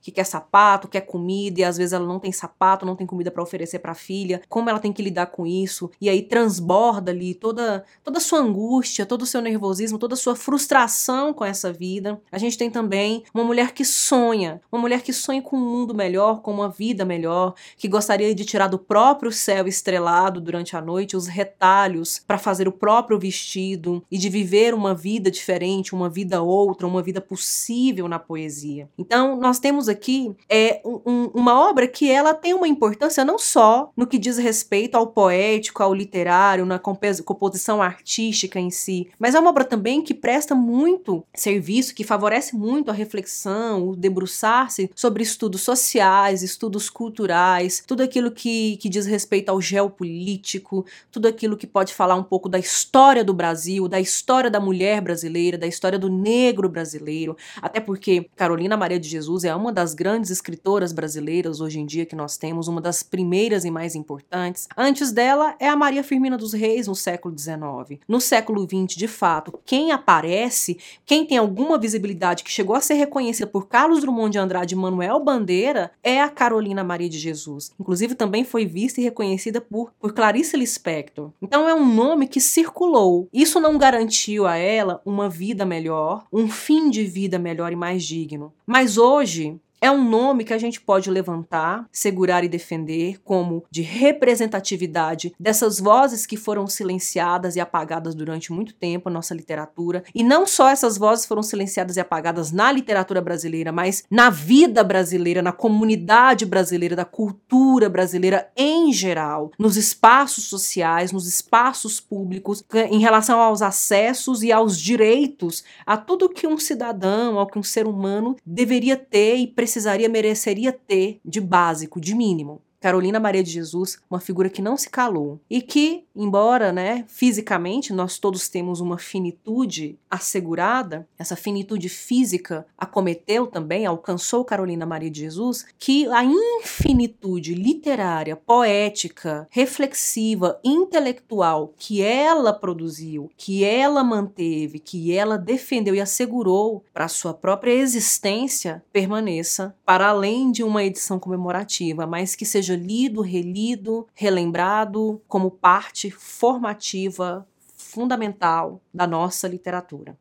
que 0.00 0.10
quer 0.10 0.24
sapato, 0.42 0.88
quer 0.88 1.02
comida 1.02 1.60
e 1.60 1.64
às 1.64 1.76
vezes 1.76 1.92
ela 1.92 2.06
não 2.06 2.18
tem 2.18 2.32
sapato, 2.32 2.84
não 2.84 2.96
tem 2.96 3.06
comida 3.06 3.30
para 3.30 3.42
oferecer 3.42 3.78
para 3.78 3.92
a 3.92 3.94
filha, 3.94 4.42
como 4.48 4.68
ela 4.68 4.78
tem 4.78 4.92
que 4.92 5.02
lidar 5.02 5.26
com 5.26 5.46
isso 5.46 5.90
e 6.00 6.08
aí 6.08 6.22
transborda 6.22 7.12
ali 7.12 7.34
toda 7.34 7.84
toda 8.02 8.18
a 8.18 8.20
sua 8.20 8.40
angústia, 8.40 9.06
todo 9.06 9.22
o 9.22 9.26
seu 9.26 9.40
nervosismo, 9.40 9.98
toda 9.98 10.14
a 10.14 10.16
sua 10.16 10.34
frustração 10.34 11.32
com 11.32 11.44
essa 11.44 11.72
vida. 11.72 12.20
A 12.30 12.38
gente 12.38 12.58
tem 12.58 12.70
também 12.70 13.22
uma 13.32 13.44
mulher 13.44 13.72
que 13.72 13.84
sonha, 13.84 14.60
uma 14.70 14.80
mulher 14.80 15.02
que 15.02 15.12
sonha 15.12 15.40
com 15.40 15.56
um 15.56 15.60
mundo 15.60 15.94
melhor, 15.94 16.40
com 16.42 16.52
uma 16.52 16.68
vida 16.68 17.04
melhor, 17.04 17.54
que 17.76 17.88
gostaria 17.88 18.34
de 18.34 18.44
tirar 18.44 18.68
do 18.68 18.78
próprio 18.78 19.30
céu 19.30 19.66
estrelado 19.66 20.40
durante 20.40 20.76
a 20.76 20.80
noite 20.80 21.16
os 21.16 21.26
retalhos 21.26 22.20
para 22.26 22.38
fazer 22.38 22.66
o 22.66 22.72
próprio 22.72 23.18
vestido 23.18 24.02
e 24.10 24.18
de 24.18 24.28
viver 24.28 24.74
uma 24.74 24.94
vida 24.94 25.30
diferente, 25.30 25.94
uma 25.94 26.08
vida 26.08 26.42
outra, 26.42 26.86
uma 26.86 27.02
vida 27.02 27.20
possível 27.20 28.08
na 28.08 28.18
poesia. 28.18 28.88
Então, 28.98 29.36
nós 29.36 29.58
temos 29.58 29.88
aqui 29.88 30.31
é, 30.48 30.80
um, 30.84 31.30
uma 31.34 31.68
obra 31.68 31.86
que 31.86 32.10
ela 32.10 32.34
tem 32.34 32.54
uma 32.54 32.68
importância 32.68 33.24
não 33.24 33.38
só 33.38 33.90
no 33.96 34.06
que 34.06 34.18
diz 34.18 34.38
respeito 34.38 34.96
ao 34.96 35.06
poético, 35.06 35.82
ao 35.82 35.94
literário, 35.94 36.66
na 36.66 36.78
composição 36.78 37.82
artística 37.82 38.58
em 38.58 38.70
si, 38.70 39.08
mas 39.18 39.34
é 39.34 39.40
uma 39.40 39.50
obra 39.50 39.64
também 39.64 40.02
que 40.02 40.14
presta 40.14 40.54
muito 40.54 41.24
serviço, 41.34 41.94
que 41.94 42.04
favorece 42.04 42.54
muito 42.56 42.90
a 42.90 42.94
reflexão, 42.94 43.88
o 43.88 43.96
debruçar-se 43.96 44.90
sobre 44.94 45.22
estudos 45.22 45.62
sociais, 45.62 46.42
estudos 46.42 46.88
culturais, 46.88 47.82
tudo 47.86 48.02
aquilo 48.02 48.30
que, 48.30 48.76
que 48.76 48.88
diz 48.88 49.06
respeito 49.06 49.48
ao 49.48 49.60
geopolítico, 49.60 50.84
tudo 51.10 51.26
aquilo 51.26 51.56
que 51.56 51.66
pode 51.66 51.94
falar 51.94 52.14
um 52.14 52.22
pouco 52.22 52.48
da 52.48 52.58
história 52.58 53.24
do 53.24 53.34
Brasil, 53.34 53.88
da 53.88 54.00
história 54.00 54.50
da 54.50 54.60
mulher 54.60 55.00
brasileira, 55.00 55.58
da 55.58 55.66
história 55.66 55.98
do 55.98 56.08
negro 56.08 56.68
brasileiro, 56.68 57.36
até 57.60 57.80
porque 57.80 58.28
Carolina 58.36 58.76
Maria 58.76 59.00
de 59.00 59.08
Jesus 59.08 59.44
é 59.44 59.54
uma 59.54 59.72
das 59.72 59.94
grandes 59.94 60.21
escritoras 60.30 60.92
brasileiras 60.92 61.60
hoje 61.60 61.80
em 61.80 61.86
dia 61.86 62.06
que 62.06 62.16
nós 62.16 62.36
temos, 62.36 62.68
uma 62.68 62.80
das 62.80 63.02
primeiras 63.02 63.64
e 63.64 63.70
mais 63.70 63.94
importantes. 63.94 64.68
Antes 64.76 65.12
dela 65.12 65.54
é 65.58 65.68
a 65.68 65.76
Maria 65.76 66.04
Firmina 66.04 66.36
dos 66.36 66.52
Reis 66.52 66.86
no 66.86 66.94
século 66.94 67.36
XIX. 67.38 68.00
No 68.08 68.20
século 68.20 68.62
XX, 68.62 68.96
de 68.96 69.08
fato, 69.08 69.58
quem 69.64 69.92
aparece, 69.92 70.78
quem 71.04 71.26
tem 71.26 71.38
alguma 71.38 71.78
visibilidade 71.78 72.44
que 72.44 72.50
chegou 72.50 72.76
a 72.76 72.80
ser 72.80 72.94
reconhecida 72.94 73.46
por 73.46 73.66
Carlos 73.66 74.00
Drummond 74.00 74.32
de 74.32 74.38
Andrade 74.38 74.74
e 74.74 74.78
Manuel 74.78 75.20
Bandeira 75.20 75.90
é 76.02 76.20
a 76.20 76.28
Carolina 76.28 76.84
Maria 76.84 77.08
de 77.08 77.18
Jesus. 77.18 77.72
Inclusive 77.78 78.14
também 78.14 78.44
foi 78.44 78.64
vista 78.64 79.00
e 79.00 79.04
reconhecida 79.04 79.60
por, 79.60 79.92
por 80.00 80.12
Clarice 80.12 80.56
Lispector. 80.56 81.30
Então 81.40 81.68
é 81.68 81.74
um 81.74 81.86
nome 81.94 82.26
que 82.26 82.40
circulou. 82.40 83.28
Isso 83.32 83.60
não 83.60 83.78
garantiu 83.78 84.46
a 84.46 84.56
ela 84.56 85.00
uma 85.04 85.28
vida 85.28 85.64
melhor, 85.64 86.24
um 86.32 86.48
fim 86.48 86.90
de 86.90 87.04
vida 87.04 87.38
melhor 87.38 87.72
e 87.72 87.76
mais 87.76 88.04
digno. 88.04 88.52
Mas 88.66 88.96
hoje, 88.96 89.60
é 89.82 89.90
um 89.90 90.08
nome 90.08 90.44
que 90.44 90.54
a 90.54 90.58
gente 90.58 90.80
pode 90.80 91.10
levantar, 91.10 91.88
segurar 91.90 92.44
e 92.44 92.48
defender 92.48 93.20
como 93.24 93.64
de 93.68 93.82
representatividade 93.82 95.34
dessas 95.40 95.80
vozes 95.80 96.24
que 96.24 96.36
foram 96.36 96.68
silenciadas 96.68 97.56
e 97.56 97.60
apagadas 97.60 98.14
durante 98.14 98.52
muito 98.52 98.74
tempo 98.74 99.10
na 99.10 99.14
nossa 99.14 99.34
literatura. 99.34 100.04
E 100.14 100.22
não 100.22 100.46
só 100.46 100.68
essas 100.68 100.96
vozes 100.96 101.26
foram 101.26 101.42
silenciadas 101.42 101.96
e 101.96 102.00
apagadas 102.00 102.52
na 102.52 102.70
literatura 102.70 103.20
brasileira, 103.20 103.72
mas 103.72 104.04
na 104.08 104.30
vida 104.30 104.84
brasileira, 104.84 105.42
na 105.42 105.50
comunidade 105.50 106.46
brasileira, 106.46 106.94
da 106.94 107.04
cultura 107.04 107.88
brasileira 107.88 108.48
em 108.56 108.92
geral, 108.92 109.50
nos 109.58 109.76
espaços 109.76 110.44
sociais, 110.44 111.10
nos 111.10 111.26
espaços 111.26 111.98
públicos, 111.98 112.62
em 112.88 113.00
relação 113.00 113.40
aos 113.40 113.60
acessos 113.60 114.44
e 114.44 114.52
aos 114.52 114.78
direitos 114.78 115.64
a 115.84 115.96
tudo 115.96 116.28
que 116.28 116.46
um 116.46 116.56
cidadão, 116.56 117.36
ao 117.36 117.48
que 117.48 117.58
um 117.58 117.64
ser 117.64 117.88
humano 117.88 118.36
deveria 118.46 118.96
ter 118.96 119.38
e 119.38 119.48
precisaria 119.48 119.71
precisaria, 119.72 120.08
mereceria 120.08 120.70
ter 120.70 121.18
de 121.24 121.40
básico, 121.40 121.98
de 121.98 122.14
mínimo. 122.14 122.60
Carolina 122.78 123.18
Maria 123.18 123.42
de 123.42 123.50
Jesus, 123.50 123.98
uma 124.10 124.20
figura 124.20 124.50
que 124.50 124.60
não 124.60 124.76
se 124.76 124.90
calou 124.90 125.40
e 125.48 125.62
que, 125.62 126.04
embora, 126.14 126.72
né, 126.72 127.04
fisicamente 127.08 127.92
nós 127.92 128.18
todos 128.18 128.48
temos 128.48 128.80
uma 128.80 128.98
finitude 128.98 129.98
assegurada, 130.10 131.06
essa 131.18 131.36
finitude 131.36 131.88
física 131.88 132.66
acometeu 132.76 133.46
também, 133.46 133.86
alcançou 133.86 134.44
Carolina 134.44 134.84
Maria 134.84 135.10
de 135.10 135.20
Jesus, 135.20 135.66
que 135.78 136.06
a 136.08 136.24
infinitude 136.24 137.54
literária, 137.54 138.36
poética, 138.36 139.46
reflexiva, 139.50 140.60
intelectual 140.62 141.72
que 141.76 142.02
ela 142.02 142.52
produziu, 142.52 143.30
que 143.36 143.64
ela 143.64 144.04
manteve, 144.04 144.78
que 144.78 145.14
ela 145.14 145.38
defendeu 145.38 145.94
e 145.94 146.00
assegurou 146.00 146.84
para 146.92 147.08
sua 147.08 147.32
própria 147.32 147.72
existência 147.72 148.82
permaneça 148.92 149.74
para 149.84 150.08
além 150.08 150.52
de 150.52 150.62
uma 150.62 150.84
edição 150.84 151.18
comemorativa, 151.18 152.06
mas 152.06 152.34
que 152.34 152.44
seja 152.44 152.76
lido, 152.76 153.20
relido, 153.20 154.06
relembrado 154.14 155.20
como 155.26 155.50
parte 155.50 156.01
formativa 156.10 157.46
fundamental 157.76 158.80
da 158.92 159.06
nossa 159.06 159.48
literatura. 159.48 160.16